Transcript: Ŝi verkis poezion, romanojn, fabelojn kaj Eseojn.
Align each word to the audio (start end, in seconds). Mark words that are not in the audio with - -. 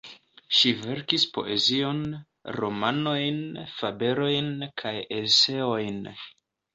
Ŝi 0.59 0.69
verkis 0.83 1.25
poezion, 1.33 1.99
romanojn, 2.59 3.37
fabelojn 3.73 4.49
kaj 4.83 4.95
Eseojn. 5.19 6.01